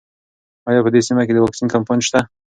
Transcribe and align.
ایا 0.69 0.79
په 0.85 0.89
دې 0.93 1.01
سیمه 1.07 1.23
کې 1.27 1.33
د 1.35 1.39
واکسین 1.41 1.67
کمپاین 1.75 1.99
شته؟ 2.07 2.19